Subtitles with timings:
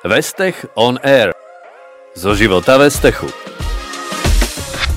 [0.00, 1.36] Vestech on Air.
[2.16, 3.28] Zo života Vestechu.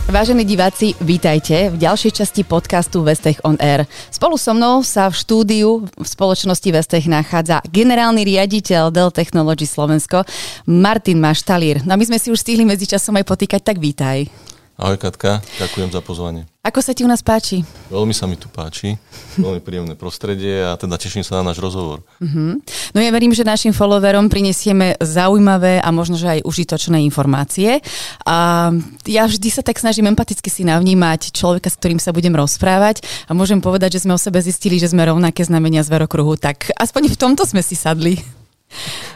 [0.08, 3.84] Vážení diváci, vítajte v ďalšej časti podcastu Vestech on Air.
[4.08, 10.24] Spolu so mnou sa v štúdiu v spoločnosti Vestech nachádza generálny riaditeľ Dell Technology Slovensko
[10.72, 11.84] Martin Maštalír.
[11.84, 14.32] No a my sme si už stihli medzičasom aj potýkať, tak vítaj.
[14.74, 16.50] Ahoj Katka, ďakujem za pozvanie.
[16.66, 17.62] Ako sa ti u nás páči?
[17.94, 18.98] Veľmi sa mi tu páči,
[19.38, 22.02] veľmi príjemné prostredie a teda teším sa na náš rozhovor.
[22.18, 22.58] Uh-huh.
[22.98, 27.86] No ja verím, že našim followerom prinesieme zaujímavé a možno, že aj užitočné informácie.
[28.26, 28.74] A
[29.06, 33.38] ja vždy sa tak snažím empaticky si navnímať človeka, s ktorým sa budem rozprávať a
[33.38, 37.20] môžem povedať, že sme o sebe zistili, že sme rovnaké znamenia zverokruhu, tak aspoň v
[37.22, 38.43] tomto sme si sadli.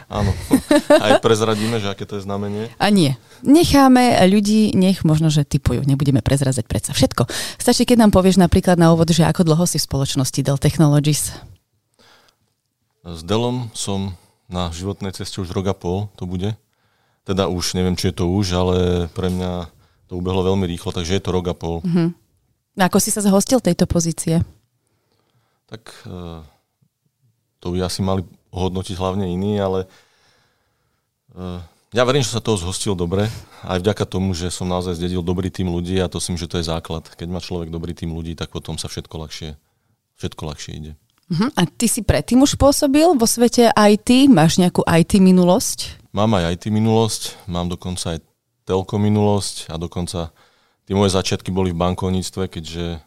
[0.08, 0.32] Áno.
[1.04, 2.72] Aj prezradíme, že aké to je znamenie?
[2.80, 3.12] A nie.
[3.44, 5.84] Necháme ľudí, nech možno, že typujú.
[5.84, 7.28] Nebudeme prezrazať predsa všetko.
[7.60, 11.36] Stačí, keď nám povieš napríklad na úvod, že ako dlho si v spoločnosti Dell Technologies?
[13.04, 14.16] S Dellom som
[14.48, 16.56] na životnej ceste už rok a pol, to bude.
[17.28, 18.76] Teda už, neviem, či je to už, ale
[19.12, 19.68] pre mňa
[20.08, 21.84] to ubehlo veľmi rýchlo, takže je to rok a pol.
[21.84, 22.16] Uh-huh.
[22.80, 24.40] Ako si sa zhostil tejto pozície?
[25.68, 26.40] Tak eh,
[27.60, 29.84] to by asi mali hodnotiť hlavne iní, ale
[31.36, 33.32] uh, ja verím, že sa toho zhostil dobre,
[33.64, 36.50] aj vďaka tomu, že som naozaj zdedil dobrý tým ľudí a to si myslím, že
[36.52, 37.08] to je základ.
[37.16, 39.56] Keď má človek dobrý tým ľudí, tak potom sa všetko ľahšie,
[40.20, 40.92] všetko ľahšie ide.
[41.32, 41.48] Uh-huh.
[41.56, 44.28] A ty si predtým už pôsobil vo svete IT?
[44.28, 46.12] Máš nejakú IT minulosť?
[46.12, 48.24] Mám aj IT minulosť, mám dokonca aj
[48.68, 50.28] telko minulosť a dokonca
[50.84, 53.00] tie moje začiatky boli v bankovníctve, keďže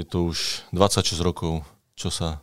[0.00, 1.60] je to už 26 rokov,
[1.92, 2.40] čo sa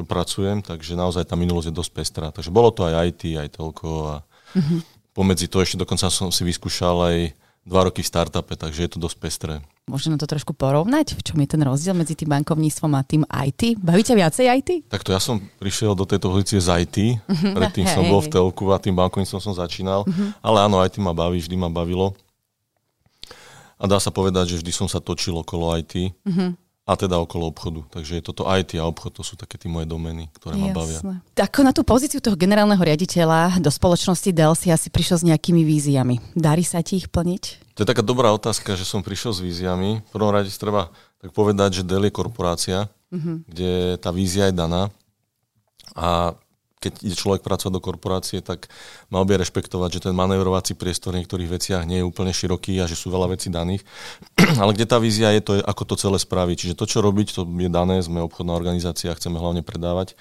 [0.00, 2.26] čo pracujem, takže naozaj tá minulosť je dosť pestrá.
[2.32, 4.80] Takže bolo to aj IT, aj toľko a uh-huh.
[5.12, 7.16] pomedzi to ešte dokonca som si vyskúšal aj
[7.68, 9.54] dva roky v startupe, takže je to dosť pestré.
[9.84, 11.12] Môžeme to trošku porovnať?
[11.12, 13.76] V čom je ten rozdiel medzi tým bankovníctvom a tým IT?
[13.76, 14.70] Bavíte viacej IT?
[14.88, 17.52] Takto ja som prišiel do tejto pozície z IT, uh-huh.
[17.52, 17.92] predtým hey.
[17.92, 20.32] som bol v telku a tým bankovníctvom som začínal, uh-huh.
[20.40, 22.16] ale áno, IT ma baví, vždy ma bavilo.
[23.76, 26.16] A dá sa povedať, že vždy som sa točil okolo IT.
[26.24, 26.56] Uh-huh
[26.88, 27.86] a teda okolo obchodu.
[27.92, 30.64] Takže je toto IT a obchod, to sú také tie moje domény, ktoré Jasne.
[30.64, 30.98] ma bavia.
[31.38, 35.62] Ako na tú pozíciu toho generálneho riaditeľa do spoločnosti Dell si asi prišiel s nejakými
[35.62, 36.18] víziami.
[36.34, 37.76] Darí sa ti ich plniť?
[37.78, 40.02] To je taká dobrá otázka, že som prišiel s víziami.
[40.02, 40.90] V prvom rade treba
[41.20, 43.44] tak povedať, že Dell je korporácia, uh-huh.
[43.46, 44.90] kde tá vízia je daná
[45.94, 46.34] a
[46.80, 48.72] keď ide človek pracovať do korporácie, tak
[49.12, 52.88] mal by rešpektovať, že ten manevrovací priestor v niektorých veciach nie je úplne široký a
[52.88, 53.84] že sú veľa vecí daných.
[54.60, 56.56] Ale kde tá vízia je, to je, ako to celé spraviť.
[56.56, 60.16] Čiže to, čo robiť, to je dané, sme obchodná organizácia, chceme hlavne predávať,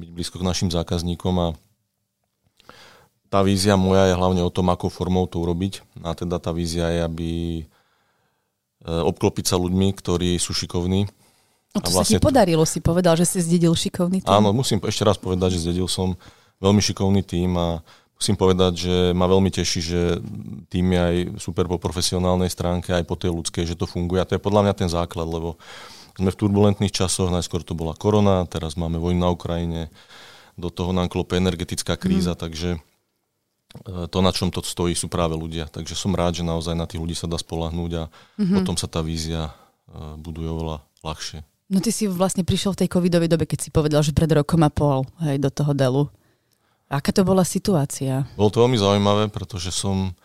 [0.00, 1.48] byť blízko k našim zákazníkom a
[3.28, 5.84] tá vízia moja je hlavne o tom, akou formou to urobiť.
[6.00, 7.30] A teda tá vízia je, aby
[7.60, 7.64] e,
[8.88, 11.12] obklopiť sa ľuďmi, ktorí sú šikovní,
[11.78, 14.30] No to vlastne sa ti podarilo, si povedal, že si zdedil šikovný tým.
[14.34, 16.18] Áno, musím ešte raz povedať, že zdedil som
[16.58, 17.78] veľmi šikovný tým a
[18.18, 20.00] musím povedať, že ma veľmi teší, že
[20.66, 24.18] tým je aj super po profesionálnej stránke, aj po tej ľudskej, že to funguje.
[24.18, 25.54] A to je podľa mňa ten základ, lebo
[26.18, 29.86] sme v turbulentných časoch, najskôr to bola korona, teraz máme vojnu na Ukrajine,
[30.58, 32.40] do toho nám klope energetická kríza, mm.
[32.42, 32.78] takže e,
[34.10, 35.70] to, na čom to stojí, sú práve ľudia.
[35.70, 38.56] Takže som rád, že naozaj na tých ľudí sa dá spolahnúť a mm-hmm.
[38.58, 39.54] potom sa tá vízia
[39.86, 41.46] e, buduje oveľa ľahšie.
[41.68, 44.64] No ty si vlastne prišiel v tej covidovej dobe, keď si povedal, že pred rokom
[44.64, 46.08] a pol hej, do toho delu.
[46.88, 48.24] Aká to bola situácia?
[48.40, 50.16] Bolo to veľmi zaujímavé, pretože som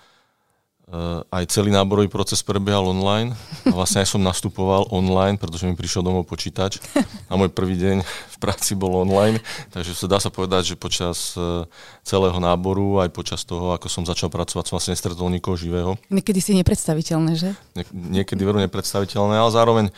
[0.88, 3.36] uh, aj celý náborový proces prebiehal online.
[3.68, 6.80] A vlastne aj som nastupoval online, pretože mi prišiel domov počítač.
[7.28, 9.44] A môj prvý deň v práci bol online.
[9.76, 11.68] Takže sa dá sa povedať, že počas uh,
[12.08, 16.00] celého náboru, aj počas toho, ako som začal pracovať, som vlastne nestretol nikoho živého.
[16.08, 17.52] Niekedy si nepredstaviteľné, že?
[17.76, 17.84] Nie,
[18.24, 19.92] niekedy veru nepredstaviteľné, ale zároveň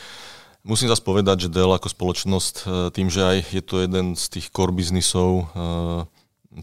[0.65, 4.23] Musím zase povedať, že Dell ako spoločnosť, e, tým, že aj je to jeden z
[4.33, 6.09] tých core biznisov, e,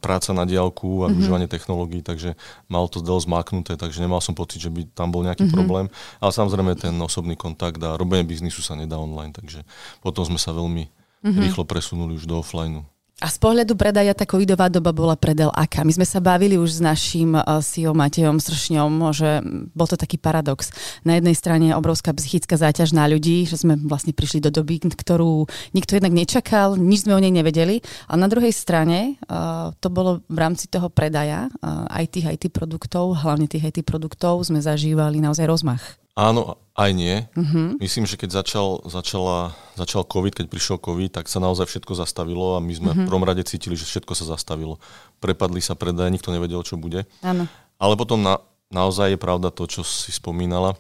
[0.02, 1.14] práca na diálku a mm-hmm.
[1.14, 2.34] využívanie technológií, takže
[2.66, 5.54] mal to Dell zmáknuté, takže nemal som pocit, že by tam bol nejaký mm-hmm.
[5.54, 5.86] problém.
[6.18, 9.62] Ale samozrejme ten osobný kontakt a robenie biznisu sa nedá online, takže
[10.02, 11.42] potom sme sa veľmi mm-hmm.
[11.46, 12.82] rýchlo presunuli už do offlineu.
[13.22, 15.86] A z pohľadu predaja tá covidová doba bola predel aká?
[15.86, 19.38] My sme sa bavili už s našim eh, CEO Matejom Sršňom, že
[19.70, 20.74] bol to taký paradox.
[21.06, 25.46] Na jednej strane obrovská psychická záťaž na ľudí, že sme vlastne prišli do doby, ktorú
[25.70, 27.78] nikto jednak nečakal, nič sme o nej nevedeli.
[28.10, 32.44] A na druhej strane eh, to bolo v rámci toho predaja eh, aj tých IT
[32.50, 36.01] produktov, hlavne tých IT produktov, sme zažívali naozaj rozmach.
[36.12, 37.24] Áno, aj nie.
[37.32, 37.76] Uh-huh.
[37.80, 42.56] Myslím, že keď začal, začala, začal COVID, keď prišiel COVID, tak sa naozaj všetko zastavilo
[42.56, 43.04] a my sme uh-huh.
[43.04, 44.76] v prvom rade cítili, že všetko sa zastavilo.
[45.24, 47.08] Prepadli sa predaje, nikto nevedel, čo bude.
[47.24, 47.48] Áno.
[47.80, 50.76] Ale potom na, naozaj je pravda to, čo si spomínala,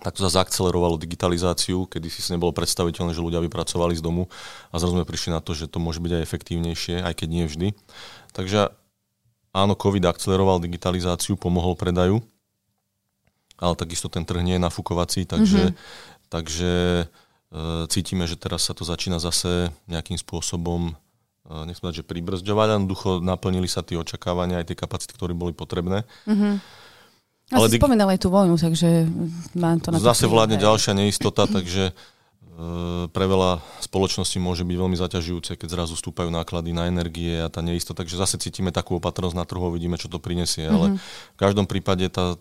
[0.00, 4.32] tak to sa zaakcelerovalo digitalizáciu, kedy si nebolo predstaviteľné, že ľudia by pracovali z domu
[4.72, 7.44] a zrazu sme prišli na to, že to môže byť aj efektívnejšie, aj keď nie
[7.44, 7.68] vždy.
[8.32, 8.72] Takže
[9.52, 12.24] áno, COVID akceleroval digitalizáciu, pomohol predaju,
[13.60, 16.28] ale takisto ten trh nie je nafúkovací, takže, mm-hmm.
[16.32, 16.72] takže
[17.04, 17.06] e,
[17.92, 20.96] cítime, že teraz sa to začína zase nejakým spôsobom
[21.44, 25.36] e, nechcem povedať, že pribrzďovať, ale ducho naplnili sa tie očakávania aj tie kapacity, ktoré
[25.36, 26.08] boli potrebné.
[26.24, 26.54] Mm-hmm.
[27.50, 29.04] Ale dig- spomínal aj tú vojnu, takže
[29.58, 30.64] mám to na Zase vládne aj.
[30.64, 31.94] ďalšia neistota, takže e,
[33.12, 37.60] pre veľa spoločností môže byť veľmi zaťažujúce, keď zrazu stúpajú náklady na energie a tá
[37.60, 38.06] neistota.
[38.06, 40.64] Takže zase cítime takú opatrnosť na trhu, vidíme, čo to prinesie.
[40.64, 40.76] Mm-hmm.
[40.80, 40.96] Ale mhm.
[41.36, 42.40] v každom prípade tá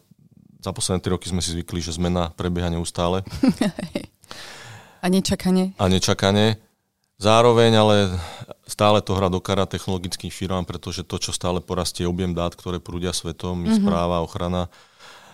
[0.60, 3.24] za posledné 3 roky sme si zvykli, že zmena prebieha neustále.
[5.04, 5.72] A nečakanie.
[5.80, 6.60] A nečakanie.
[7.20, 7.96] Zároveň ale
[8.68, 12.84] stále to hra do kara technologických firmám, pretože to, čo stále porastie, objem dát, ktoré
[12.84, 13.80] prúdia svetom, mm-hmm.
[13.80, 14.68] správa, ochrana,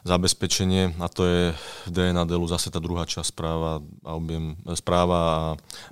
[0.05, 5.17] zabezpečenie a to je v DNA Delu zase tá druhá časť správa a objem, správa
[5.17, 5.37] a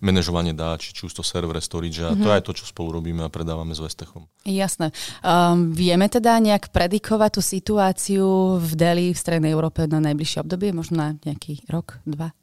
[0.05, 2.21] manažovanie dát, či, už to server, storage a mm-hmm.
[2.21, 4.29] to je aj to, čo spolu robíme a predávame s Vestechom.
[4.45, 4.93] Jasné.
[5.25, 8.27] Um, vieme teda nejak predikovať tú situáciu
[8.61, 12.37] v Deli, v Strednej Európe na najbližšie obdobie, možno na nejaký rok, dva?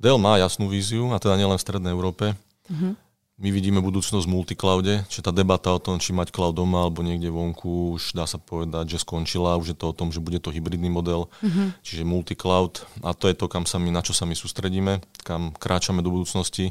[0.00, 2.32] Dell má jasnú víziu, a teda nielen v Strednej Európe.
[2.72, 6.84] Mm-hmm my vidíme budúcnosť v multicloude, čiže tá debata o tom, či mať cloud doma
[6.84, 10.20] alebo niekde vonku, už dá sa povedať, že skončila, už je to o tom, že
[10.20, 11.80] bude to hybridný model, mm-hmm.
[11.80, 15.56] čiže multicloud a to je to, kam sa my, na čo sa my sústredíme, kam
[15.56, 16.70] kráčame do budúcnosti.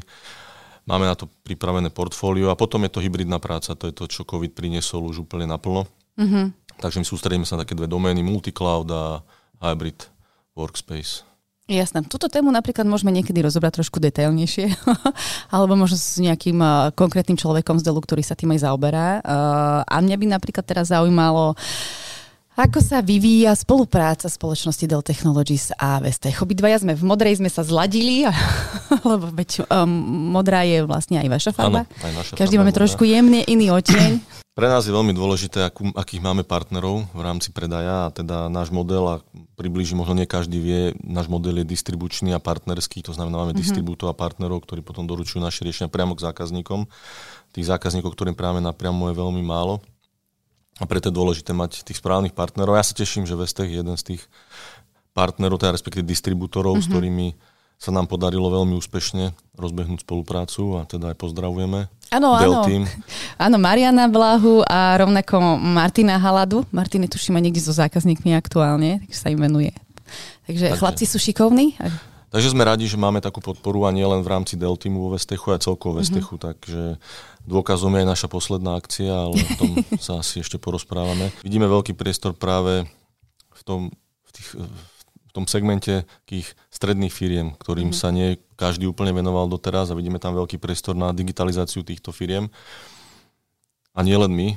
[0.86, 4.26] Máme na to pripravené portfólio a potom je to hybridná práca, to je to, čo
[4.26, 5.86] COVID priniesol už úplne naplno.
[6.18, 6.78] Mm-hmm.
[6.78, 9.22] Takže my sústredíme sa na také dve domény, multicloud a
[9.62, 10.10] hybrid
[10.54, 11.31] workspace.
[11.70, 12.02] Jasné.
[12.10, 14.74] Túto tému napríklad môžeme niekedy rozobrať trošku detailnejšie,
[15.54, 19.22] alebo možno s nejakým uh, konkrétnym človekom z Delu, ktorý sa tým aj zaoberá.
[19.22, 21.54] Uh, a mňa by napríklad teraz zaujímalo,
[22.52, 26.36] ako sa vyvíja spolupráca spoločnosti Dell Technologies a Vestech?
[26.44, 28.28] Obidvaja sme v modrej, sme sa zladili,
[29.08, 29.88] lebo veď um,
[30.34, 31.88] modrá je vlastne aj vaša farba.
[31.88, 32.80] Áno, aj naša Každý máme modrá.
[32.84, 34.18] trošku jemne iný oteň.
[34.52, 38.68] Pre nás je veľmi dôležité, akú, akých máme partnerov v rámci predaja a teda náš
[38.68, 39.16] model, a
[39.56, 43.64] približí, možno nie každý vie, náš model je distribučný a partnerský, to znamená, máme mm-hmm.
[43.64, 46.84] distribútov a partnerov, ktorí potom doručujú naše riešenia priamo k zákazníkom.
[47.56, 49.80] Tých zákazníkov, ktorým práve napriamo je veľmi málo
[50.76, 52.76] a preto je dôležité mať tých správnych partnerov.
[52.76, 54.22] Ja sa teším, že Vestech je jeden z tých
[55.16, 56.84] partnerov, teda respektíve distribútorov, mm-hmm.
[56.84, 56.92] s mhm.
[56.92, 57.28] ktorými
[57.80, 61.90] sa nám podarilo veľmi úspešne rozbehnúť spoluprácu a teda aj pozdravujeme.
[62.12, 62.60] Áno, áno.
[63.40, 66.68] Áno, Mariana Blahu a rovnako Martina Haladu.
[66.68, 69.72] Martin je tuším aj niekde so zákazníkmi aktuálne, takže sa im venuje.
[70.44, 71.80] Takže, takže chlapci sú šikovní.
[72.32, 75.16] Takže sme radi, že máme takú podporu a nie len v rámci Dell týmu vo
[75.16, 76.48] Vestechu, aj celkovo Vestechu, mm-hmm.
[76.48, 76.82] takže
[77.44, 79.70] dôkazom je aj naša posledná akcia, ale o tom
[80.04, 81.32] sa asi ešte porozprávame.
[81.44, 82.88] Vidíme veľký priestor práve
[83.52, 83.80] v tom,
[84.28, 84.91] v tých, v
[85.32, 87.96] tom segmente takých stredných firiem, ktorým mm.
[87.96, 92.52] sa nie každý úplne venoval doteraz a vidíme tam veľký priestor na digitalizáciu týchto firiem.
[93.96, 94.48] A nie len my,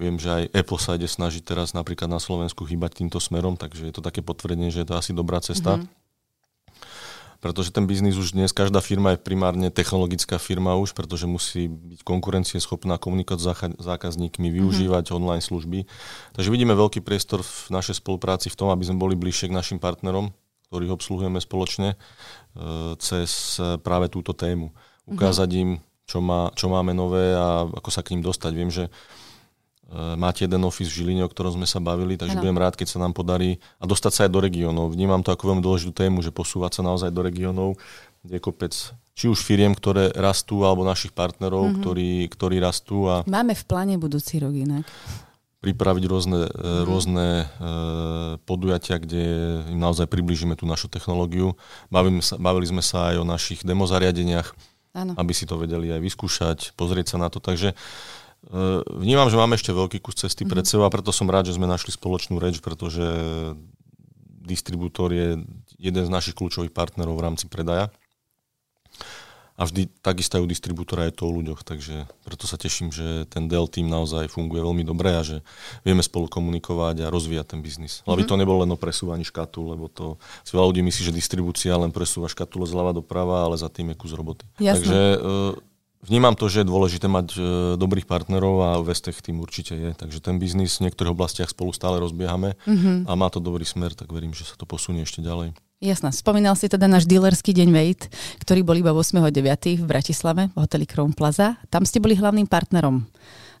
[0.00, 3.88] viem, že aj Apple sa ide snažiť teraz napríklad na Slovensku chýbať týmto smerom, takže
[3.88, 5.76] je to také potvrdenie, že je to asi dobrá cesta.
[5.78, 6.00] Mm-hmm
[7.42, 12.06] pretože ten biznis už dnes, každá firma je primárne technologická firma už, pretože musí byť
[12.06, 14.54] konkurencieschopná, komunikovať s zákazníkmi, mhm.
[14.62, 15.18] využívať mm-hmm.
[15.18, 15.78] online služby.
[16.38, 19.82] Takže vidíme veľký priestor v našej spolupráci v tom, aby sme boli bližšie k našim
[19.82, 20.30] partnerom,
[20.70, 21.96] ktorých obsluhujeme spoločne, e,
[23.02, 24.70] cez práve túto tému.
[24.70, 25.18] Mhm.
[25.18, 25.62] Ukázať mm-hmm.
[25.66, 25.70] im,
[26.06, 28.52] čo, má, čo máme nové a ako sa k ním dostať.
[28.54, 28.86] Viem, že
[30.16, 32.42] máte jeden office v Žiline, o ktorom sme sa bavili, takže ano.
[32.42, 34.96] budem rád, keď sa nám podarí a dostať sa aj do regiónov.
[34.96, 37.76] Vnímam to ako veľmi dôležitú tému, že posúvať sa naozaj do regiónov,
[38.24, 38.72] kde je kopec
[39.12, 41.80] či už firiem, ktoré rastú, alebo našich partnerov, mm-hmm.
[41.84, 43.12] ktorí, ktorí rastú.
[43.12, 44.88] A Máme v pláne budúci rok inak.
[45.62, 46.84] Pripraviť rôzne, mm-hmm.
[46.88, 47.46] rôzne e,
[48.48, 49.22] podujatia, kde
[49.68, 51.54] im naozaj približíme tú našu technológiu.
[51.92, 54.48] Bavili, sa, bavili sme sa aj o našich demozariadeniach,
[54.96, 55.12] ano.
[55.20, 57.38] aby si to vedeli aj vyskúšať, pozrieť sa na to.
[57.38, 57.76] Takže
[58.98, 60.70] vnímam, že máme ešte veľký kus cesty pred mhm.
[60.70, 63.04] sebou a preto som rád, že sme našli spoločnú reč, pretože
[64.42, 65.38] distribútor je
[65.78, 67.94] jeden z našich kľúčových partnerov v rámci predaja.
[69.52, 73.28] A vždy takisto aj u distribútora je to o ľuďoch, takže preto sa teším, že
[73.28, 75.44] ten Dell tým naozaj funguje veľmi dobre a že
[75.84, 78.00] vieme spolu komunikovať a rozvíjať ten biznis.
[78.24, 78.32] mm-hmm.
[78.32, 81.92] to nebolo len o presúvaní škatul, lebo to si veľa ľudí myslí, že distribúcia len
[81.92, 84.48] presúva škatule zľava doprava, ale za tým je kus roboty.
[84.56, 84.72] Jasne.
[84.72, 85.52] Takže uh,
[86.02, 87.40] Vnímam to, že je dôležité mať e,
[87.78, 89.90] dobrých partnerov a Vestech tým určite je.
[89.94, 93.06] Takže ten biznis v niektorých oblastiach spolu stále rozbiehame mm-hmm.
[93.06, 95.54] a má to dobrý smer, tak verím, že sa to posunie ešte ďalej.
[95.82, 96.14] Jasné.
[96.14, 98.02] Spomínal si teda náš dealerský deň Wait,
[98.42, 99.82] ktorý bol iba 8.9.
[99.82, 101.58] v Bratislave v hoteli Crown Plaza.
[101.70, 103.02] Tam ste boli hlavným partnerom.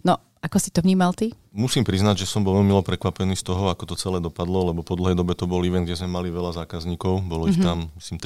[0.02, 1.30] No, ako si to vnímal ty?
[1.54, 4.98] Musím priznať, že som bol veľmi prekvapený z toho, ako to celé dopadlo, lebo po
[4.98, 7.22] dlhej dobe to bol event, kde sme mali veľa zákazníkov.
[7.22, 7.54] Bolo mm-hmm.
[7.54, 7.66] ich mhm.
[7.66, 8.18] tam, myslím,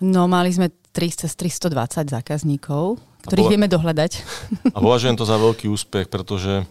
[0.00, 2.96] No, mali sme 300 320 zákazníkov,
[3.28, 4.12] ktorých vieme dohľadať.
[4.72, 6.64] A považujem to za veľký úspech, pretože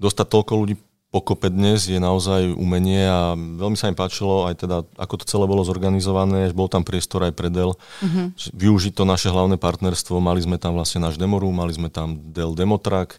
[0.00, 0.74] dostať toľko ľudí
[1.08, 5.44] pokope dnes je naozaj umenie a veľmi sa mi páčilo aj teda, ako to celé
[5.48, 8.28] bolo zorganizované, bol tam priestor aj pre Dell, uh-huh.
[8.52, 12.52] využiť to naše hlavné partnerstvo, mali sme tam vlastne náš demoru, mali sme tam Dell
[12.52, 13.16] Demotrack.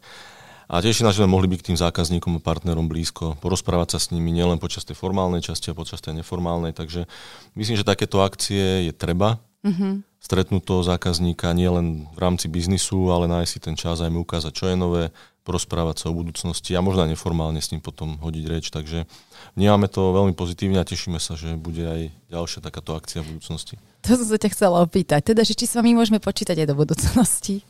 [0.70, 4.14] A tiež že sme mohli byť k tým zákazníkom a partnerom blízko, porozprávať sa s
[4.14, 7.10] nimi nielen počas tej formálnej časti a počas tej neformálnej, takže
[7.58, 10.06] myslím, že takéto akcie je treba, uh-huh.
[10.22, 14.54] stretnúť toho zákazníka nielen v rámci biznisu, ale nájsť si ten čas aj mu ukázať,
[14.54, 15.04] čo je nové,
[15.44, 18.66] porozprávať sa o budúcnosti a možno neformálne s ním potom hodiť reč.
[18.70, 19.10] Takže
[19.58, 23.76] vnímame to veľmi pozitívne a tešíme sa, že bude aj ďalšia takáto akcia v budúcnosti.
[24.06, 25.34] To som sa ťa chcela opýtať.
[25.34, 27.66] Teda, že či s vami môžeme počítať aj do budúcnosti?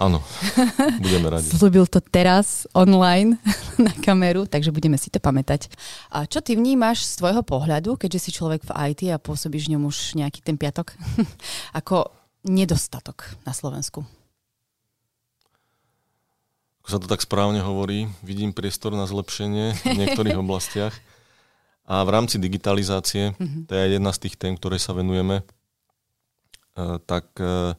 [0.00, 0.24] Áno,
[1.04, 1.44] budeme radi.
[1.52, 3.36] Slúbil to teraz online
[3.76, 5.68] na kameru, takže budeme si to pamätať.
[6.08, 9.84] A čo ty vnímaš z tvojho pohľadu, keďže si človek v IT a pôsobíš ňom
[9.84, 10.96] už nejaký ten piatok,
[11.78, 12.08] ako
[12.48, 14.00] nedostatok na Slovensku?
[16.90, 20.90] Ako sa to tak správne hovorí, vidím priestor na zlepšenie v niektorých oblastiach.
[21.86, 23.70] A v rámci digitalizácie, mm-hmm.
[23.70, 25.46] to je jedna z tých tém, ktoré sa venujeme,
[26.74, 27.78] eh, tak eh,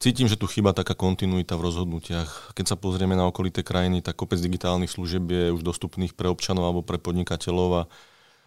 [0.00, 2.56] cítim, že tu chýba taká kontinuita v rozhodnutiach.
[2.56, 6.64] Keď sa pozrieme na okolité krajiny, tak kopec digitálnych služieb je už dostupných pre občanov
[6.64, 7.82] alebo pre podnikateľov a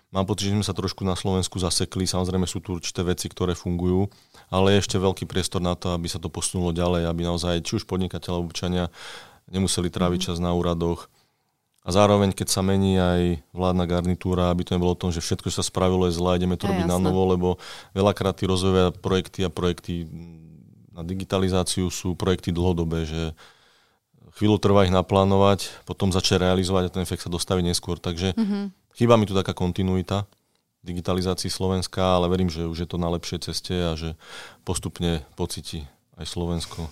[0.10, 2.10] Mám pocit, že sme sa trošku na Slovensku zasekli.
[2.10, 4.10] Samozrejme sú tu určité veci, ktoré fungujú,
[4.50, 7.78] ale je ešte veľký priestor na to, aby sa to posunulo ďalej, aby naozaj či
[7.78, 8.90] už podnikateľ občania
[9.54, 11.14] nemuseli tráviť čas na úradoch.
[11.86, 15.54] A zároveň, keď sa mení aj vládna garnitúra, aby to nebolo o tom, že všetko,
[15.54, 17.48] čo sa spravilo, je zlé, ideme to robiť na novo, lebo
[17.94, 20.10] veľakrát tí rozvojové projekty a projekty
[20.94, 23.32] na digitalizáciu sú projekty dlhodobé, že
[24.38, 27.96] chvíľu trvá ich naplánovať, potom začať realizovať a ten efekt sa dostaví neskôr.
[27.96, 28.64] Takže mm-hmm.
[28.96, 30.26] Chýba mi tu taká kontinuita
[30.80, 34.16] digitalizácii Slovenska, ale verím, že už je to na lepšej ceste a že
[34.64, 35.84] postupne pocíti
[36.16, 36.88] aj Slovensko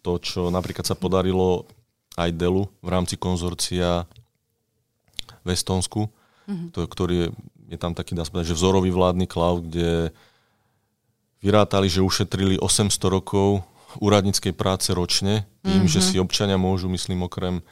[0.00, 1.68] to, čo napríklad sa podarilo
[2.16, 4.08] aj Delu v rámci konzorcia
[5.44, 6.68] v Estonsku, mm-hmm.
[6.74, 7.28] to, ktorý je,
[7.76, 10.12] je tam taký, dá povedať, že vzorový vládny cloud, kde
[11.40, 13.64] vyrátali, že ušetrili 800 rokov
[14.00, 15.92] úradníckej práce ročne, tým, mm-hmm.
[15.92, 17.64] že si občania môžu, myslím, okrem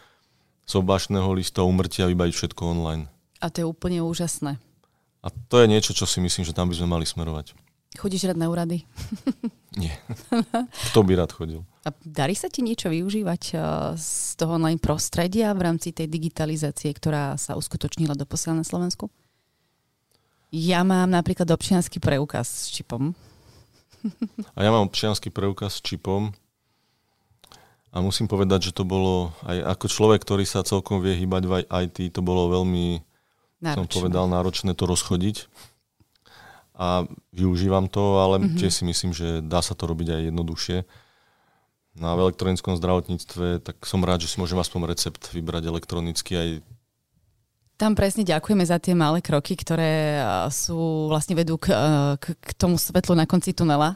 [0.69, 3.09] sobášneho lista umrtia vybaviť všetko online.
[3.39, 4.59] A to je úplne úžasné.
[5.23, 7.55] A to je niečo, čo si myslím, že tam by sme mali smerovať.
[7.99, 8.85] Chodíš rád na úrady?
[9.81, 9.97] Nie.
[10.93, 11.65] Kto by rád chodil?
[11.83, 13.61] A darí sa ti niečo využívať eh,
[13.97, 19.09] z toho online prostredia v rámci tej digitalizácie, ktorá sa uskutočnila do na Slovensku?
[20.49, 23.13] Ja mám napríklad občianský preukaz s čipom.
[24.57, 26.33] A ja mám občianský preukaz s čipom
[27.89, 31.53] a musím povedať, že to bolo aj ako človek, ktorý sa celkom vie hýbať v
[31.65, 33.01] IT, to bolo veľmi
[33.61, 33.79] náročné.
[33.79, 35.51] som povedal, náročné to rozchodiť.
[36.79, 38.59] A využívam to, ale mm-hmm.
[38.59, 40.79] tiež si myslím, že dá sa to robiť aj jednoduchšie.
[41.99, 46.49] Na v elektronickom zdravotníctve, tak som rád, že si môžem aspoň recept vybrať elektronicky aj
[47.79, 50.19] tam presne ďakujeme za tie malé kroky, ktoré
[50.51, 51.71] sú vlastne vedú k,
[52.19, 53.95] k, k tomu svetlu na konci tunela.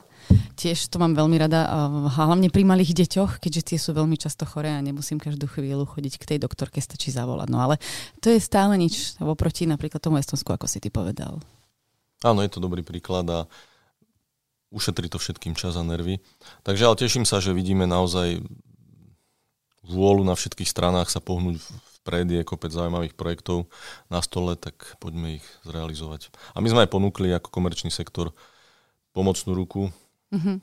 [0.57, 1.67] Tiež to mám veľmi rada,
[2.13, 6.15] hlavne pri malých deťoch, keďže tie sú veľmi často choré a nemusím každú chvíľu chodiť
[6.21, 7.49] k tej doktorke, stačí zavolať.
[7.51, 7.81] No ale
[8.23, 11.43] to je stále nič oproti napríklad tomu Estonsku, ako si ty povedal.
[12.23, 13.41] Áno, je to dobrý príklad a
[14.71, 16.23] ušetrí to všetkým čas a nervy.
[16.63, 18.41] Takže ale teším sa, že vidíme naozaj
[19.83, 21.59] vôľu na všetkých stranách sa pohnúť
[22.03, 23.67] vpred, je kopec zaujímavých projektov
[24.11, 26.31] na stole, tak poďme ich zrealizovať.
[26.55, 28.31] A my sme aj ponúkli ako komerčný sektor
[29.13, 29.93] pomocnú ruku
[30.33, 30.57] Mm-hmm.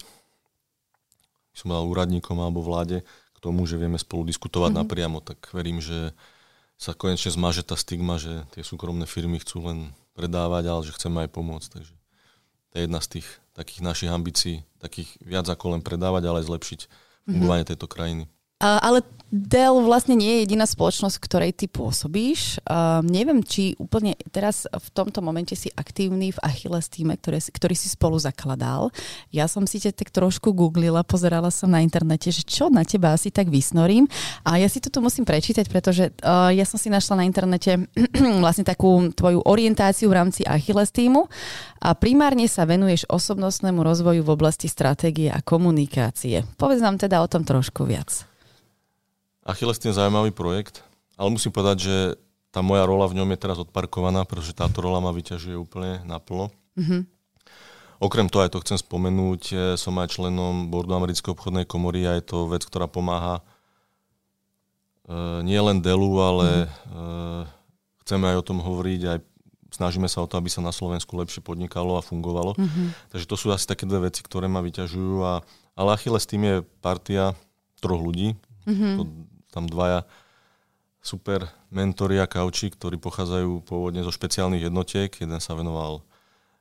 [1.54, 4.82] Som dal úradníkom alebo vláde k tomu, že vieme spolu diskutovať mm-hmm.
[4.84, 6.12] napriamo, tak verím, že
[6.80, 9.80] sa konečne zmaže tá stigma, že tie súkromné firmy chcú len
[10.16, 11.70] predávať, ale že chceme aj pomôcť.
[11.76, 11.94] Takže
[12.72, 16.48] to je jedna z tých takých našich ambícií, takých viac ako len predávať, ale aj
[16.48, 16.92] zlepšiť mhm.
[17.36, 17.72] fungovanie mm-hmm.
[17.76, 18.26] tejto krajiny.
[18.60, 22.66] Ale Dell vlastne nie je jediná spoločnosť, ktorej ty pôsobíš.
[22.66, 27.78] Uh, neviem, či úplne teraz v tomto momente si aktívny v Achilles týme, ktoré, ktorý
[27.78, 28.90] si spolu zakladal.
[29.30, 33.14] Ja som si ťa tak trošku googlila, pozerala som na internete, že čo na teba
[33.14, 34.10] asi tak vysnorím.
[34.42, 37.86] A ja si to tu musím prečítať, pretože uh, ja som si našla na internete
[38.42, 41.30] vlastne takú tvoju orientáciu v rámci Achilles týmu
[41.86, 46.50] a primárne sa venuješ osobnostnému rozvoju v oblasti stratégie a komunikácie.
[46.58, 48.26] Povedz nám teda o tom trošku viac.
[49.50, 50.86] Achilles je zaujímavý projekt,
[51.18, 51.96] ale musím povedať, že
[52.54, 56.54] tá moja rola v ňom je teraz odparkovaná, pretože táto rola ma vyťažuje úplne naplno.
[56.78, 57.02] Mm-hmm.
[58.00, 62.16] Okrem toho aj to chcem spomenúť, e, som aj členom boardu Americkej obchodnej komory a
[62.16, 63.44] je to vec, ktorá pomáha
[65.04, 66.96] e, nie len Delu, ale mm-hmm.
[66.96, 67.04] e,
[68.08, 69.20] chceme aj o tom hovoriť aj
[69.70, 72.58] snažíme sa o to, aby sa na Slovensku lepšie podnikalo a fungovalo.
[72.58, 73.14] Mm-hmm.
[73.14, 75.22] Takže to sú asi také dve veci, ktoré ma vyťažujú.
[75.22, 75.46] A,
[75.78, 77.38] ale Achilles tým je partia
[77.78, 78.34] troch ľudí.
[78.66, 78.94] Mm-hmm.
[78.98, 79.02] To,
[79.50, 80.06] tam dvaja
[81.00, 85.10] super mentori a kauči, ktorí pochádzajú pôvodne zo špeciálnych jednotiek.
[85.10, 86.04] Jeden sa venoval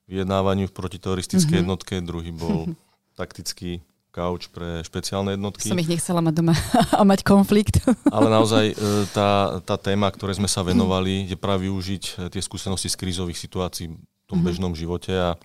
[0.08, 1.62] vyjednávaniu v protiteroristickej mm-hmm.
[1.68, 2.72] jednotke, druhý bol
[3.20, 5.68] taktický kauč pre špeciálne jednotky.
[5.68, 6.54] Som ich nechcela mať doma
[6.98, 7.84] a mať konflikt.
[8.16, 8.74] Ale naozaj e,
[9.12, 13.38] tá, tá téma, ktoré sme sa venovali, je práve využiť e, tie skúsenosti z krízových
[13.38, 14.46] situácií v tom mm-hmm.
[14.48, 15.36] bežnom živote a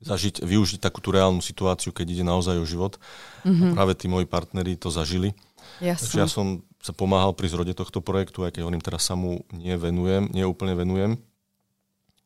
[0.00, 2.96] zažiť, využiť takú tú reálnu situáciu, keď ide naozaj o život.
[3.44, 3.72] Mm-hmm.
[3.72, 5.36] A práve tí moji partneri to zažili.
[5.78, 6.02] Jasne.
[6.08, 9.44] Takže ja som sa pomáhal pri zrode tohto projektu, aj keď hovorím, teraz sa mu
[9.52, 11.20] nevenujem, neúplne venujem.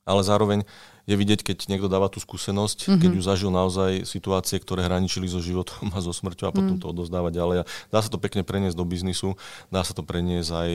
[0.06, 0.62] Ale zároveň
[1.04, 3.00] je vidieť, keď niekto dáva tú skúsenosť, mm-hmm.
[3.00, 6.80] keď ju zažil naozaj situácie, ktoré hraničili so životom a so smrťou a potom mm.
[6.80, 7.64] to odozdáva ďalej.
[7.64, 9.36] A dá sa to pekne preniesť do biznisu,
[9.68, 10.70] dá sa to preniesť aj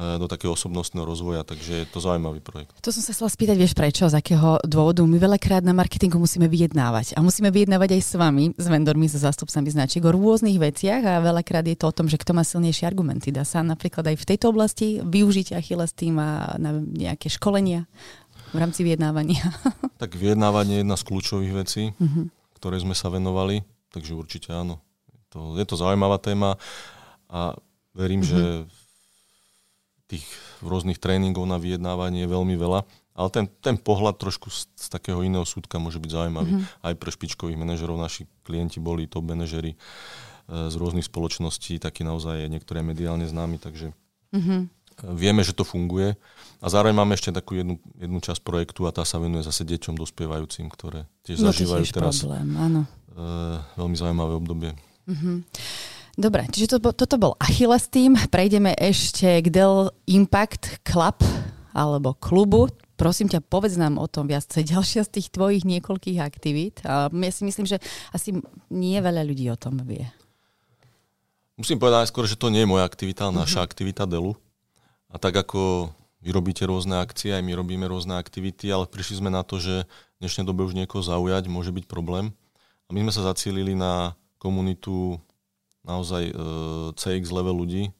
[0.00, 2.72] do takého osobnostného rozvoja, takže je to zaujímavý projekt.
[2.80, 5.04] To som sa chcela spýtať, vieš prečo, z akého dôvodu.
[5.04, 9.20] My veľakrát na marketingu musíme vyjednávať a musíme vyjednávať aj s vami, s vendormi, so
[9.20, 12.88] zástupcami značiek o rôznych veciach a veľakrát je to o tom, že kto má silnejšie
[12.88, 13.28] argumenty.
[13.28, 17.84] Dá sa napríklad aj v tejto oblasti využiť Achilles tým a na nejaké školenia
[18.56, 19.52] v rámci vyjednávania?
[20.02, 22.32] tak vyjednávanie je jedna z kľúčových vecí, uh-huh.
[22.56, 23.60] ktoré sme sa venovali,
[23.92, 24.80] takže určite áno.
[25.36, 26.56] To, je to zaujímavá téma
[27.30, 27.54] a
[27.92, 28.64] verím, uh-huh.
[28.64, 28.79] že
[30.10, 30.26] tých
[30.60, 32.82] rôznych tréningov na vyjednávanie je veľmi veľa,
[33.14, 36.52] ale ten, ten pohľad trošku z, z takého iného súdka môže byť zaujímavý.
[36.56, 36.66] Uh-huh.
[36.82, 39.78] Aj pre špičkových manažerov naši klienti boli top manažery e,
[40.48, 43.94] z rôznych spoločností, takí naozaj niektoré mediálne známi, takže
[44.34, 44.66] uh-huh.
[45.14, 46.18] vieme, že to funguje
[46.58, 49.94] a zároveň máme ešte takú jednu, jednu časť projektu a tá sa venuje zase deťom
[50.00, 52.80] dospievajúcim, ktoré tiež no, zažívajú tiež teraz problém, áno.
[53.14, 53.26] E,
[53.78, 54.70] veľmi zaujímavé obdobie.
[55.06, 55.36] Mm-hmm.
[56.20, 58.12] Dobre, čiže to, toto bol Achilles tým.
[58.28, 61.16] Prejdeme ešte k Dell Impact Club
[61.72, 62.68] alebo klubu.
[63.00, 64.44] Prosím ťa, povedz nám o tom viac.
[64.52, 66.84] To je ďalšia z tých tvojich niekoľkých aktivít.
[66.84, 67.80] A ja si myslím, že
[68.12, 68.36] asi
[68.68, 70.04] nie veľa ľudí o tom vie.
[71.56, 73.68] Musím povedať skôr, že to nie je moja aktivita, ale naša mm-hmm.
[73.72, 74.36] aktivita Delu.
[75.08, 75.88] A tak ako
[76.20, 79.88] vy robíte rôzne akcie, aj my robíme rôzne aktivity, ale prišli sme na to, že
[79.88, 82.36] v dnešnej dobe už niekoho zaujať môže byť problém.
[82.88, 85.16] A my sme sa zacielili na komunitu
[85.84, 86.34] naozaj e,
[86.96, 87.90] CX level ľudí, e,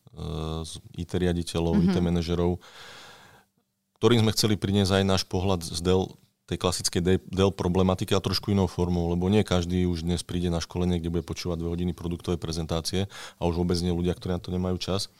[1.00, 1.92] IT riaditeľov, mm-hmm.
[1.92, 2.60] IT manažerov,
[4.00, 6.08] ktorým sme chceli priniesť aj náš pohľad z Dell,
[6.50, 10.58] tej klasickej Dell problematiky a trošku inou formou, lebo nie každý už dnes príde na
[10.58, 13.06] školenie, kde bude počúvať dve hodiny produktovej prezentácie
[13.38, 15.12] a už vôbec nie ľudia, ktorí na to nemajú čas.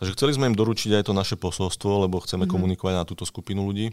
[0.00, 2.54] Takže chceli sme im doručiť aj to naše posolstvo, lebo chceme mm-hmm.
[2.54, 3.92] komunikovať na túto skupinu ľudí.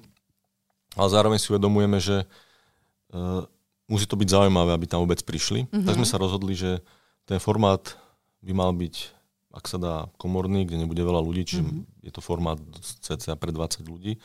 [0.94, 3.44] Ale zároveň si uvedomujeme, že uh,
[3.90, 5.66] musí to byť zaujímavé, aby tam vôbec prišli.
[5.66, 5.86] Mm-hmm.
[5.90, 6.86] Tak sme sa rozhodli, že
[7.26, 7.96] ten formát
[8.44, 8.96] by mal byť,
[9.54, 12.04] ak sa dá, komorný, kde nebude veľa ľudí, čiže mm-hmm.
[12.04, 14.20] je to formát cca pre 20 ľudí.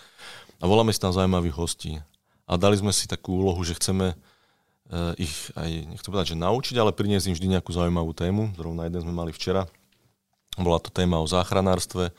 [0.59, 2.03] A voláme si tam zaujímavých hostí.
[2.49, 6.77] A dali sme si takú úlohu, že chceme uh, ich aj, nechcem povedať, že naučiť,
[6.81, 8.57] ale priniesť im vždy nejakú zaujímavú tému.
[8.57, 9.69] Zrovna jeden sme mali včera,
[10.59, 12.11] bola to téma o záchranárstve,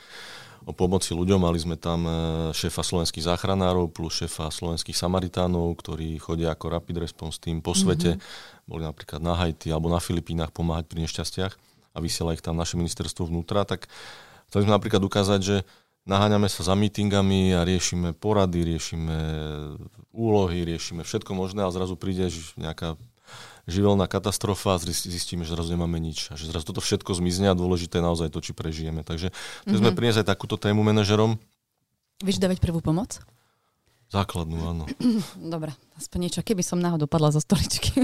[0.66, 1.40] o pomoci ľuďom.
[1.44, 2.12] Mali sme tam e,
[2.52, 8.18] šéfa slovenských záchranárov plus šéfa slovenských samaritánov, ktorí chodia ako rapid response tým po svete.
[8.18, 8.68] Mm-hmm.
[8.68, 11.54] Boli napríklad na Haiti alebo na Filipínach pomáhať pri nešťastiach
[11.94, 13.64] a vysiela ich tam naše ministerstvo vnútra.
[13.64, 13.88] Tak
[14.52, 15.56] chceli sme napríklad ukázať, že
[16.10, 19.18] naháňame sa za meetingami a riešime porady, riešime
[20.14, 22.98] úlohy, riešime všetko možné a zrazu príde nejaká
[23.70, 26.34] živelná katastrofa a zistíme, že zrazu nemáme nič.
[26.34, 29.06] A že zrazu toto všetko zmizne a dôležité je naozaj to, či prežijeme.
[29.06, 29.78] Takže mm-hmm.
[29.78, 31.38] sme priniesli aj takúto tému manažerom.
[32.26, 33.22] Vieš dávať prvú pomoc?
[34.10, 34.84] Základnú, áno.
[35.54, 36.42] Dobre, aspoň niečo.
[36.42, 37.94] Keby som náhodou padla zo stoličky.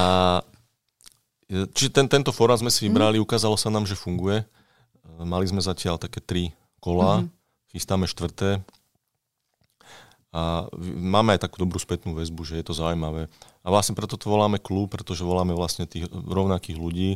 [0.00, 0.40] a,
[1.48, 3.24] čiže ten, tento formát sme si vybrali, mm.
[3.28, 4.42] ukázalo sa nám, že funguje.
[5.20, 7.76] Mali sme zatiaľ také tri kola, mm-hmm.
[7.76, 8.64] chystáme štvrté
[10.28, 13.32] a máme aj takú dobrú spätnú väzbu, že je to zaujímavé.
[13.64, 17.10] A vlastne preto to voláme klub, pretože voláme vlastne tých rovnakých ľudí.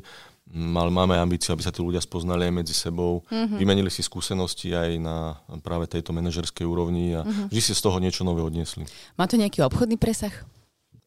[0.53, 3.57] Máme ambíciu, aby sa tí ľudia spoznali aj medzi sebou, mm-hmm.
[3.57, 7.49] vymenili si skúsenosti aj na práve tejto manažerskej úrovni a mm-hmm.
[7.49, 8.85] vždy si z toho niečo nové odniesli.
[9.17, 10.33] Má to nejaký obchodný presah?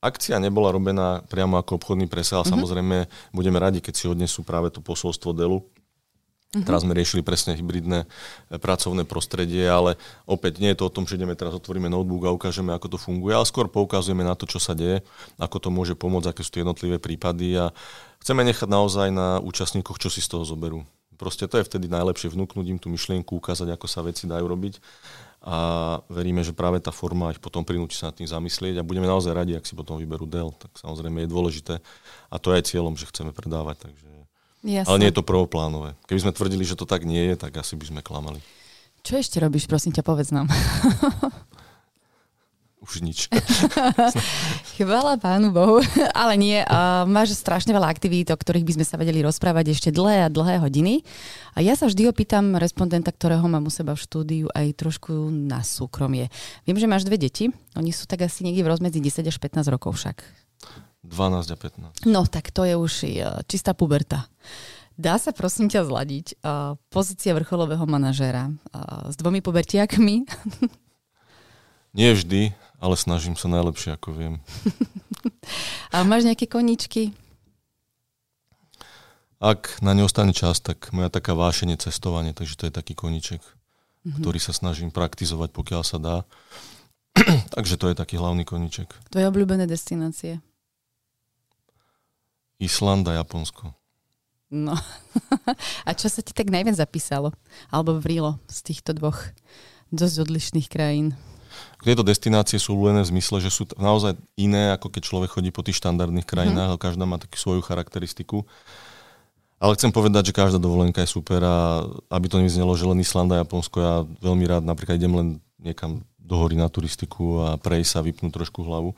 [0.02, 2.56] Akcia nebola robená priamo ako obchodný presah, ale mm-hmm.
[2.58, 2.98] samozrejme
[3.34, 5.62] budeme radi, keď si odnesú práve to posolstvo Delu
[6.56, 6.64] Uh-huh.
[6.64, 8.08] Teraz sme riešili presne hybridné
[8.48, 12.24] e, pracovné prostredie, ale opäť nie je to o tom, že ideme teraz otvoríme notebook
[12.24, 15.04] a ukážeme, ako to funguje, ale skôr poukazujeme na to, čo sa deje,
[15.36, 17.76] ako to môže pomôcť, aké sú tie jednotlivé prípady a
[18.24, 20.88] chceme nechať naozaj na účastníkoch, čo si z toho zoberú.
[21.20, 24.80] Proste to je vtedy najlepšie vnúknuť im tú myšlienku, ukázať, ako sa veci dajú robiť
[25.46, 25.58] a
[26.10, 29.30] veríme, že práve tá forma ich potom prinúti sa nad tým zamyslieť a budeme naozaj
[29.30, 30.50] radi, ak si potom vyberú Dell.
[30.58, 31.74] Tak samozrejme je dôležité
[32.34, 33.86] a to je aj cieľom, že chceme predávať.
[33.86, 34.25] Takže
[34.66, 34.90] Jasne.
[34.90, 35.94] Ale nie je to prvoplánové.
[36.10, 38.42] Keby sme tvrdili, že to tak nie je, tak asi by sme klamali.
[39.06, 40.50] Čo ešte robíš, prosím ťa, povedz nám.
[42.86, 43.30] Už nič.
[44.78, 45.82] Chvala pánu Bohu.
[46.22, 49.90] Ale nie, uh, máš strašne veľa aktivít, o ktorých by sme sa vedeli rozprávať ešte
[49.90, 51.02] dlhé a dlhé hodiny.
[51.58, 55.66] A ja sa vždy opýtam respondenta, ktorého mám u seba v štúdiu, aj trošku na
[55.66, 56.30] súkromie.
[56.70, 57.50] Viem, že máš dve deti.
[57.74, 60.22] Oni sú tak asi niekde v rozmedzi 10 až 15 rokov však.
[61.06, 61.58] 12 a
[62.04, 62.10] 15.
[62.10, 64.26] No, tak to je už uh, čistá puberta.
[64.96, 70.24] Dá sa prosím ťa zladiť uh, pozícia vrcholového manažéra uh, s dvomi pubertiakmi?
[72.00, 74.34] Nie vždy, ale snažím sa najlepšie, ako viem.
[75.96, 77.16] A máš nejaké koničky?
[79.40, 83.44] Ak na ne ostane čas, tak moja taká vášenie cestovanie, takže to je taký koniček,
[83.44, 84.20] mm-hmm.
[84.24, 86.18] ktorý sa snažím praktizovať, pokiaľ sa dá.
[87.56, 88.92] takže to je taký hlavný koniček.
[89.12, 90.40] Tvoje obľúbené destinácie?
[92.60, 93.74] Island a Japonsko.
[94.54, 94.78] No.
[95.88, 97.34] a čo sa ti tak najviac zapísalo?
[97.74, 99.20] Alebo vrilo z týchto dvoch
[99.90, 101.18] dosť odlišných krajín?
[101.84, 105.64] Tieto destinácie sú len v zmysle, že sú naozaj iné, ako keď človek chodí po
[105.64, 106.86] tých štandardných krajinách, mm-hmm.
[106.86, 108.44] každá má takú svoju charakteristiku.
[109.56, 113.40] Ale chcem povedať, že každá dovolenka je super a aby to nevyznelo, že len Islanda
[113.40, 115.28] a Japonsko, ja veľmi rád napríklad idem len
[115.62, 118.98] niekam do hory na turistiku a prejsť sa, vypnúť trošku hlavu.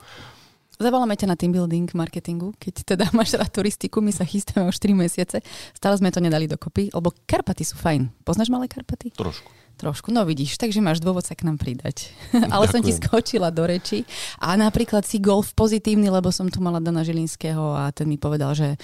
[0.78, 4.78] Zavoláme ťa na team building marketingu, keď teda máš rád turistiku, my sa chystáme už
[4.78, 5.42] 3 mesiace.
[5.74, 8.06] Stále sme to nedali dokopy, lebo Karpaty sú fajn.
[8.22, 9.10] Poznáš malé Karpaty?
[9.10, 9.50] Trošku.
[9.78, 12.10] Trošku, no vidíš, takže máš dôvod sa k nám pridať.
[12.50, 12.72] Ale Ďakujem.
[12.74, 14.02] som ti skočila do reči.
[14.42, 18.58] A napríklad si golf pozitívny, lebo som tu mala Dana Žilinského a ten mi povedal,
[18.58, 18.78] že e,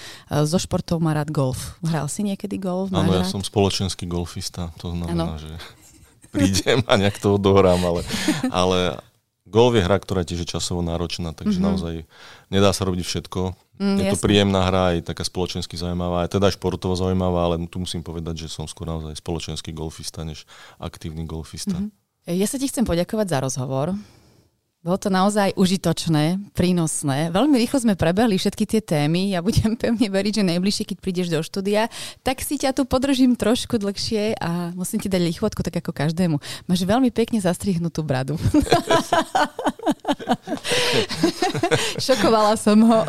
[0.47, 1.83] zo športov má rád golf.
[1.83, 2.95] Hral si niekedy golf?
[2.95, 5.43] Áno, ja som spoločenský golfista, to znamená, ano.
[5.43, 5.51] že
[6.35, 8.07] prídem a nejak to odohrám, ale,
[8.55, 8.79] ale
[9.55, 11.71] golf je hra, ktorá tiež je časovo náročná, takže mm-hmm.
[11.71, 11.95] naozaj
[12.51, 13.41] nedá sa robiť všetko.
[13.79, 14.13] Mm, je jasne.
[14.15, 18.47] to príjemná hra, aj taká spoločensky zaujímavá, aj teda športovo zaujímavá, ale tu musím povedať,
[18.47, 20.43] že som skôr naozaj spoločenský golfista, než
[20.83, 21.79] aktívny golfista.
[21.79, 22.35] Mm-hmm.
[22.35, 23.95] Ja sa ti chcem poďakovať za rozhovor.
[24.85, 27.33] Bolo to naozaj užitočné, prínosné.
[27.33, 29.33] Veľmi rýchlo sme prebehli všetky tie témy.
[29.33, 31.89] Ja budem pevne veriť, že najbližšie, keď prídeš do štúdia,
[32.21, 36.37] tak si ťa tu podržím trošku dlhšie a musím ti dať lichvotku, tak ako každému.
[36.69, 38.37] Máš veľmi pekne zastrihnutú bradu.
[42.05, 43.09] Šokovala som ho.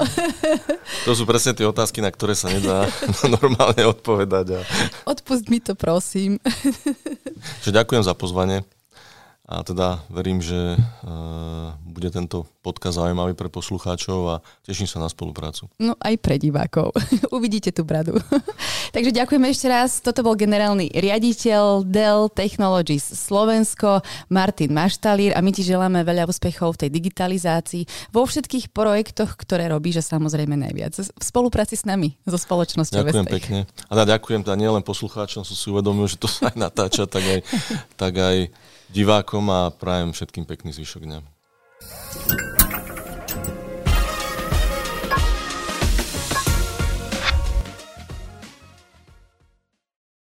[1.04, 2.88] to sú presne tie otázky, na ktoré sa nedá
[3.36, 4.56] normálne odpovedať.
[4.56, 4.64] A...
[5.12, 6.40] Odpust mi to, prosím.
[7.68, 8.64] Že ďakujem za pozvanie.
[9.46, 15.06] A teda verím, že uh, bude tento podcast zaujímavý pre poslucháčov a teším sa na
[15.06, 15.70] spoluprácu.
[15.78, 16.90] No aj pre divákov.
[17.38, 18.18] Uvidíte tú bradu.
[18.96, 20.02] Takže ďakujeme ešte raz.
[20.02, 24.02] Toto bol generálny riaditeľ Dell Technologies Slovensko,
[24.34, 29.70] Martin Maštalír a my ti želáme veľa úspechov v tej digitalizácii, vo všetkých projektoch, ktoré
[29.70, 30.98] robíš a samozrejme najviac.
[30.98, 33.36] V spolupráci s nami, so spoločnosťou Ďakujem Vestech.
[33.38, 33.60] pekne.
[33.86, 37.22] A teda ďakujem teda nielen poslucháčom, som si uvedomil, že to sa aj natáča, tak
[37.22, 37.40] aj,
[37.94, 38.50] tak aj
[38.90, 41.20] divákom a prajem všetkým pekný zvyšok dňa.